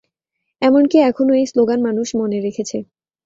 [0.61, 2.77] এমনকি এখনও এই স্লোগান মানুষে মনে রেখেছে।